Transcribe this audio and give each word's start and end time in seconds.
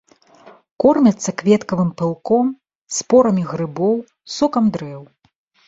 Кормяцца 0.83 1.29
кветкавым 1.41 1.91
пылком, 1.99 2.47
спорамі 2.97 3.47
грыбоў, 3.53 3.95
сокам 4.41 4.65
дрэў. 4.77 5.01